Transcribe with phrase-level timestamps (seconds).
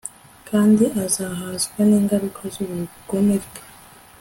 [0.49, 3.61] kandi azahazwa n'ingaruka z'ubugome bwe